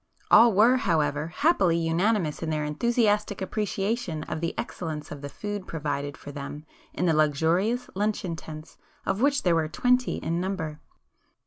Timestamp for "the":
4.41-4.57, 5.21-5.29, 7.05-7.13